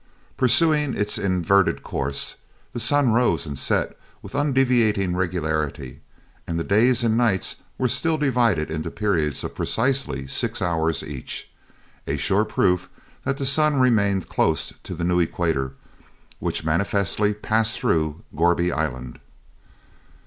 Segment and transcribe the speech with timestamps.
[0.35, 2.37] Pursuing its inverted course,
[2.73, 6.01] the sun rose and set with undeviating regularity;
[6.47, 11.53] and the days and nights were still divided into periods of precisely six hours each
[12.07, 12.89] a sure proof
[13.25, 15.73] that the sun remained close to the new equator
[16.39, 19.19] which manifestly passed through Gourbi Island.